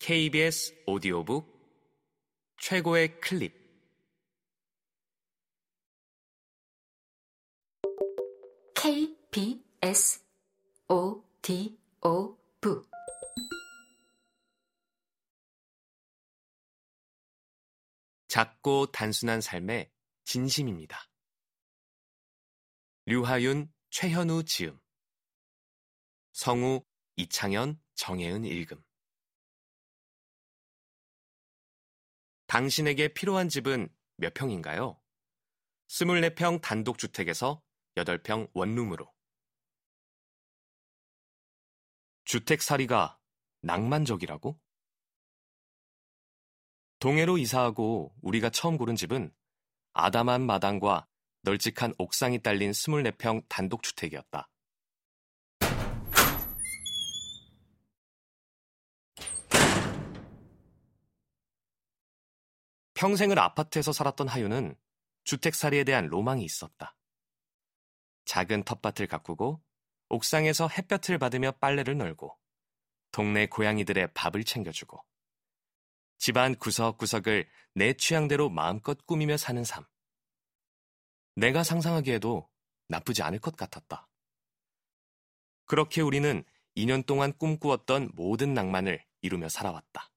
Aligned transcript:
KBS 0.00 0.82
오디오북 0.86 1.46
최고의 2.58 3.20
클립. 3.20 3.54
KBS 8.74 10.24
오디오북. 10.88 11.78
작고 18.28 18.86
단순한 18.86 19.42
삶의 19.42 19.92
진심입니다. 20.24 20.98
류하윤, 23.04 23.70
최현우 23.90 24.44
지음. 24.44 24.80
성우, 26.32 26.82
이창현, 27.16 27.78
정혜은 27.96 28.46
읽음 28.46 28.82
당신에게 32.50 33.14
필요한 33.14 33.48
집은 33.48 33.88
몇 34.16 34.34
평인가요? 34.34 35.00
24평 35.86 36.60
단독주택에서 36.60 37.62
8평 37.94 38.50
원룸으로. 38.54 39.08
주택살이가 42.24 43.20
낭만적이라고? 43.60 44.58
동해로 46.98 47.38
이사하고 47.38 48.16
우리가 48.20 48.50
처음 48.50 48.76
고른 48.76 48.96
집은 48.96 49.32
아담한 49.92 50.44
마당과 50.44 51.06
널찍한 51.42 51.94
옥상이 51.98 52.42
딸린 52.42 52.72
24평 52.72 53.44
단독주택이었다. 53.48 54.50
평생을 63.00 63.38
아파트에서 63.38 63.94
살았던 63.94 64.28
하유는 64.28 64.76
주택살이에 65.24 65.84
대한 65.84 66.08
로망이 66.08 66.44
있었다. 66.44 66.94
작은 68.26 68.64
텃밭을 68.64 69.06
가꾸고 69.06 69.64
옥상에서 70.10 70.68
햇볕을 70.68 71.16
받으며 71.16 71.52
빨래를 71.52 71.96
널고 71.96 72.38
동네 73.10 73.46
고양이들의 73.46 74.12
밥을 74.12 74.44
챙겨주고 74.44 75.02
집안 76.18 76.54
구석구석을 76.54 77.48
내 77.74 77.94
취향대로 77.94 78.50
마음껏 78.50 79.06
꾸미며 79.06 79.38
사는 79.38 79.64
삶. 79.64 79.86
내가 81.36 81.64
상상하기에도 81.64 82.50
나쁘지 82.88 83.22
않을 83.22 83.38
것 83.38 83.56
같았다. 83.56 84.10
그렇게 85.64 86.02
우리는 86.02 86.44
2년 86.76 87.06
동안 87.06 87.32
꿈꾸었던 87.32 88.10
모든 88.14 88.52
낭만을 88.52 89.02
이루며 89.22 89.48
살아왔다. 89.48 90.09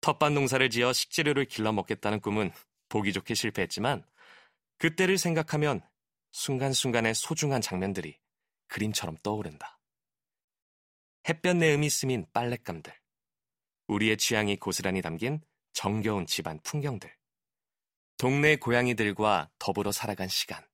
텃밭 0.00 0.32
농사를 0.32 0.70
지어 0.70 0.92
식재료를 0.92 1.44
길러 1.44 1.72
먹겠다는 1.72 2.20
꿈은 2.20 2.52
보기 2.88 3.12
좋게 3.12 3.34
실패했지만 3.34 4.04
그때를 4.78 5.18
생각하면 5.18 5.82
순간순간의 6.32 7.14
소중한 7.14 7.60
장면들이 7.60 8.18
그림처럼 8.68 9.16
떠오른다. 9.22 9.78
햇볕 11.28 11.56
내음이 11.56 11.90
스민 11.90 12.26
빨랫감들, 12.32 12.92
우리의 13.88 14.16
취향이 14.16 14.56
고스란히 14.56 15.02
담긴 15.02 15.40
정겨운 15.72 16.26
집안 16.26 16.60
풍경들, 16.62 17.14
동네 18.16 18.56
고양이들과 18.56 19.50
더불어 19.58 19.92
살아간 19.92 20.28
시간. 20.28 20.69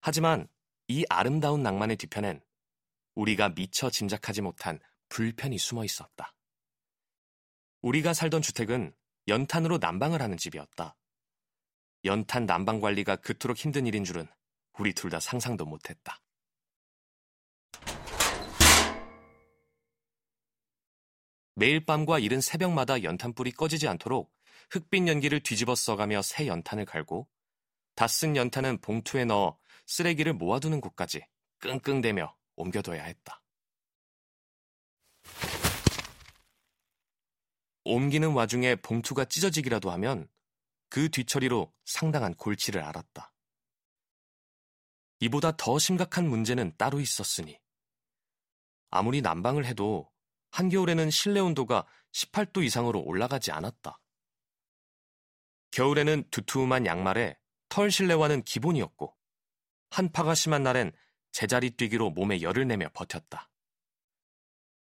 하지만 0.00 0.48
이 0.88 1.04
아름다운 1.08 1.62
낭만의 1.62 1.96
뒤편엔 1.96 2.40
우리가 3.14 3.50
미처 3.50 3.90
짐작하지 3.90 4.42
못한 4.42 4.80
불편이 5.08 5.58
숨어 5.58 5.84
있었다. 5.84 6.34
우리가 7.82 8.14
살던 8.14 8.42
주택은 8.42 8.94
연탄으로 9.28 9.78
난방을 9.78 10.22
하는 10.22 10.36
집이었다. 10.36 10.96
연탄 12.04 12.46
난방 12.46 12.80
관리가 12.80 13.16
그토록 13.16 13.56
힘든 13.58 13.86
일인 13.86 14.04
줄은 14.04 14.26
우리 14.78 14.94
둘 14.94 15.10
다 15.10 15.20
상상도 15.20 15.66
못했다. 15.66 16.20
매일 21.54 21.84
밤과 21.84 22.18
이른 22.18 22.40
새벽마다 22.40 23.02
연탄불이 23.02 23.52
꺼지지 23.52 23.86
않도록 23.88 24.32
흑빛 24.70 25.06
연기를 25.08 25.40
뒤집어 25.40 25.74
써가며 25.74 26.22
새 26.22 26.46
연탄을 26.46 26.86
갈고 26.86 27.28
다 27.94 28.06
쓴 28.06 28.34
연탄은 28.36 28.78
봉투에 28.78 29.26
넣어 29.26 29.58
쓰레기를 29.90 30.32
모아두는 30.34 30.80
곳까지 30.80 31.26
끙끙대며 31.58 32.36
옮겨둬야 32.54 33.02
했다. 33.02 33.42
옮기는 37.84 38.32
와중에 38.32 38.76
봉투가 38.76 39.24
찢어지기라도 39.24 39.90
하면 39.90 40.28
그 40.90 41.10
뒤처리로 41.10 41.72
상당한 41.84 42.34
골치를 42.34 42.82
앓았다. 42.82 43.32
이보다 45.18 45.56
더 45.56 45.78
심각한 45.80 46.28
문제는 46.28 46.76
따로 46.78 47.00
있었으니 47.00 47.58
아무리 48.90 49.20
난방을 49.20 49.66
해도 49.66 50.08
한겨울에는 50.52 51.10
실내 51.10 51.40
온도가 51.40 51.86
18도 52.12 52.64
이상으로 52.64 53.00
올라가지 53.00 53.50
않았다. 53.50 53.98
겨울에는 55.72 56.30
두툼한 56.30 56.86
양말에 56.86 57.36
털 57.68 57.90
실내화는 57.90 58.42
기본이었고 58.42 59.19
한파가 59.90 60.34
심한 60.34 60.62
날엔 60.62 60.92
제자리 61.32 61.70
뛰기로 61.70 62.10
몸에 62.10 62.42
열을 62.42 62.66
내며 62.66 62.88
버텼다. 62.94 63.50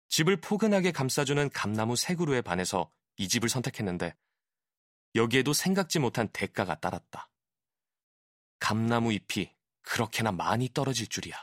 집을 0.09 0.37
포근하게 0.41 0.91
감싸주는 0.91 1.49
감나무 1.49 1.95
새 1.95 2.15
그루에 2.15 2.41
반해서 2.41 2.91
이 3.17 3.27
집을 3.27 3.49
선택했는데 3.49 4.15
여기에도 5.15 5.53
생각지 5.53 5.99
못한 5.99 6.27
대가가 6.29 6.79
따랐다. 6.79 7.29
감나무 8.59 9.13
잎이 9.13 9.53
그렇게나 9.81 10.31
많이 10.31 10.69
떨어질 10.73 11.07
줄이야. 11.07 11.35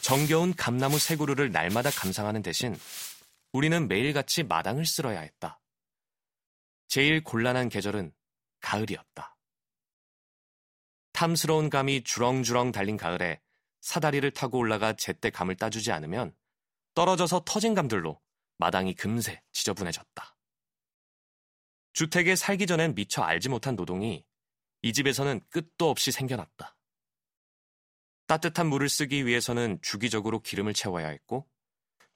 정겨운 0.00 0.54
감나무 0.54 0.98
새 0.98 1.14
그루를 1.16 1.52
날마다 1.52 1.90
감상하는 1.90 2.42
대신 2.42 2.76
우리는 3.52 3.86
매일같이 3.86 4.42
마당을 4.42 4.84
쓸어야 4.84 5.20
했다. 5.20 5.59
제일 6.90 7.22
곤란한 7.22 7.68
계절은 7.68 8.12
가을이었다. 8.58 9.36
탐스러운 11.12 11.70
감이 11.70 12.02
주렁주렁 12.02 12.72
달린 12.72 12.96
가을에 12.96 13.40
사다리를 13.80 14.28
타고 14.32 14.58
올라가 14.58 14.94
제때 14.94 15.30
감을 15.30 15.54
따주지 15.54 15.92
않으면 15.92 16.34
떨어져서 16.94 17.44
터진 17.46 17.74
감들로 17.74 18.20
마당이 18.58 18.94
금세 18.94 19.40
지저분해졌다. 19.52 20.36
주택에 21.92 22.34
살기 22.34 22.66
전엔 22.66 22.96
미처 22.96 23.22
알지 23.22 23.50
못한 23.50 23.76
노동이 23.76 24.26
이 24.82 24.92
집에서는 24.92 25.42
끝도 25.48 25.90
없이 25.90 26.10
생겨났다. 26.10 26.76
따뜻한 28.26 28.66
물을 28.66 28.88
쓰기 28.88 29.26
위해서는 29.26 29.78
주기적으로 29.80 30.40
기름을 30.40 30.74
채워야 30.74 31.06
했고, 31.06 31.48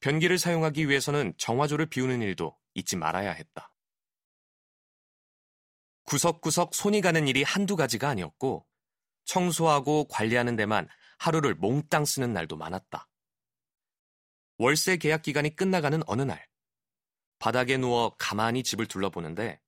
변기를 0.01 0.37
사용하기 0.37 0.89
위해서는 0.89 1.35
정화조를 1.39 1.87
비우는 1.87 2.23
일도 2.23 2.59
잊지 2.75 2.97
말아야 2.97 3.31
했다. 3.31 3.74
구석구석 6.05 6.75
손이 6.75 7.01
가는 7.01 7.27
일이 7.29 7.43
한두 7.43 7.77
가지가 7.77 8.09
아니었고 8.09 8.67
청소하고 9.25 10.07
관리하는 10.09 10.57
데만 10.57 10.89
하루를 11.19 11.55
몽땅 11.55 12.05
쓰는 12.05 12.33
날도 12.33 12.57
많았다. 12.57 13.09
월세 14.59 14.97
계약 14.97 15.23
기간이 15.23 15.57
끝나가는 15.57 16.01
어느 16.07 16.23
날 16.23 16.47
바닥에 17.39 17.77
누워 17.77 18.15
가만히 18.17 18.63
집을 18.63 18.87
둘러보는데 18.87 19.61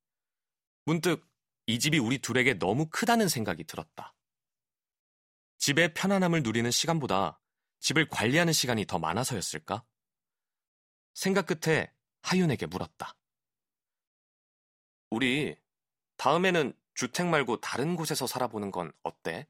문득 0.84 1.26
이 1.66 1.78
집이 1.78 1.98
우리 1.98 2.18
둘에게 2.18 2.54
너무 2.54 2.88
크다는 2.90 3.28
생각이 3.28 3.64
들었다. 3.64 4.14
집의 5.58 5.94
편안함을 5.94 6.42
누리는 6.42 6.70
시간보다 6.70 7.40
집을 7.80 8.08
관리하는 8.08 8.52
시간이 8.52 8.86
더 8.86 8.98
많아서였을까? 8.98 9.84
생각 11.14 11.46
끝에 11.46 11.92
하윤에게 12.22 12.66
물었다. 12.66 13.16
우리 15.10 15.56
다음에는 16.26 16.72
주택 16.94 17.28
말고 17.28 17.60
다른 17.60 17.94
곳에서 17.94 18.26
살아보는 18.26 18.72
건 18.72 18.90
어때? 19.04 19.46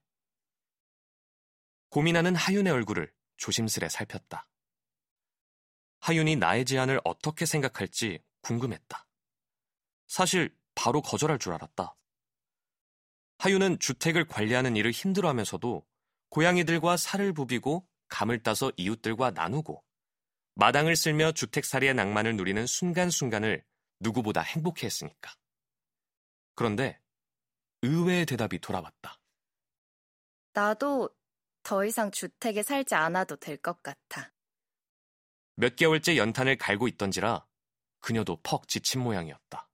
고민하는 1.88 2.36
하윤의 2.36 2.70
얼굴을 2.70 3.10
조심스레 3.38 3.88
살폈다. 3.88 4.46
하윤이 6.00 6.36
나의 6.36 6.66
제안을 6.66 7.00
어떻게 7.02 7.46
생각할지 7.46 8.22
궁금했다. 8.42 9.08
사실 10.06 10.54
바로 10.74 11.00
거절할 11.00 11.38
줄 11.38 11.54
알았다. 11.54 11.96
하윤은 13.38 13.78
주택을 13.78 14.26
관리하는 14.26 14.76
일을 14.76 14.90
힘들어하면서도 14.90 15.82
고양이들과 16.28 16.98
살을 16.98 17.32
부비고 17.32 17.88
감을 18.08 18.42
따서 18.42 18.70
이웃들과 18.76 19.30
나누고 19.30 19.82
마당을 20.56 20.94
쓸며 20.94 21.32
주택살이의 21.32 21.94
낭만을 21.94 22.36
누리는 22.36 22.66
순간순간을 22.66 23.64
누구보다 24.00 24.42
행복해 24.42 24.84
했으니까. 24.84 25.32
그런데 26.56 27.00
의외의 27.82 28.26
대답이 28.26 28.58
돌아왔다. 28.58 29.20
나도 30.54 31.10
더 31.62 31.84
이상 31.84 32.10
주택에 32.10 32.62
살지 32.62 32.94
않아도 32.94 33.36
될 33.36 33.58
것 33.58 33.82
같아. 33.82 34.32
몇 35.54 35.76
개월째 35.76 36.16
연탄을 36.16 36.56
갈고 36.56 36.88
있던지라 36.88 37.46
그녀도 38.00 38.40
퍽 38.42 38.68
지친 38.68 39.00
모양이었다. 39.02 39.70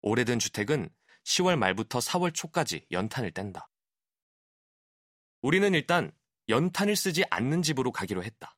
오래된 0.00 0.38
주택은 0.38 0.88
10월 1.24 1.56
말부터 1.56 1.98
4월 1.98 2.34
초까지 2.34 2.86
연탄을 2.90 3.32
뗀다. 3.32 3.70
우리는 5.42 5.72
일단 5.74 6.10
연탄을 6.48 6.96
쓰지 6.96 7.24
않는 7.30 7.62
집으로 7.62 7.92
가기로 7.92 8.24
했다. 8.24 8.56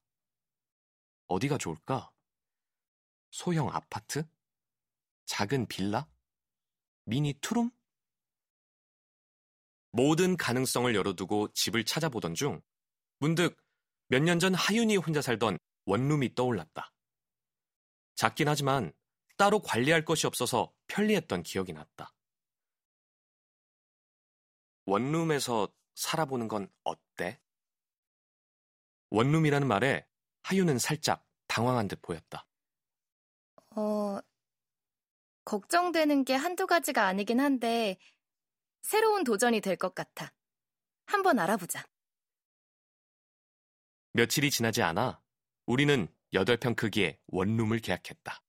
어디가 1.26 1.58
좋을까? 1.58 2.10
소형 3.30 3.68
아파트? 3.68 4.24
작은 5.26 5.66
빌라? 5.66 6.08
미니 7.04 7.34
투룸? 7.40 7.70
모든 9.92 10.36
가능성을 10.36 10.94
열어두고 10.94 11.52
집을 11.52 11.84
찾아보던 11.84 12.34
중 12.34 12.62
문득 13.18 13.56
몇 14.08 14.22
년 14.22 14.38
전 14.38 14.54
하윤이 14.54 14.96
혼자 14.96 15.20
살던 15.22 15.58
원룸이 15.86 16.34
떠올랐다. 16.34 16.92
작긴 18.14 18.48
하지만 18.48 18.92
따로 19.36 19.60
관리할 19.60 20.04
것이 20.04 20.26
없어서 20.26 20.72
편리했던 20.88 21.42
기억이 21.42 21.72
났다. 21.72 22.12
원룸에서 24.86 25.68
살아보는 25.94 26.48
건 26.48 26.68
어때? 26.84 27.40
원룸이라는 29.10 29.66
말에 29.66 30.06
하윤은 30.42 30.78
살짝 30.78 31.26
당황한 31.46 31.88
듯 31.88 32.00
보였다. 32.02 32.46
어, 33.76 34.18
걱정되는 35.50 36.24
게 36.24 36.36
한두 36.36 36.68
가지가 36.68 37.06
아니긴 37.08 37.40
한데, 37.40 37.98
새로운 38.82 39.24
도전이 39.24 39.60
될 39.60 39.76
것 39.76 39.96
같아. 39.96 40.32
한번 41.06 41.40
알아보자. 41.40 41.84
며칠이 44.12 44.52
지나지 44.52 44.80
않아 44.82 45.20
우리는 45.66 46.06
8평 46.32 46.76
크기의 46.76 47.18
원룸을 47.26 47.80
계약했다. 47.80 48.40